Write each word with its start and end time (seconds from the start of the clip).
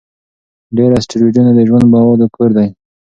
ډېر 0.75 0.89
اسټروېډونه 0.97 1.51
د 1.55 1.59
ژوند 1.67 1.85
د 1.89 1.91
موادو 1.93 2.25
کور 2.35 2.49
دي. 2.57 2.67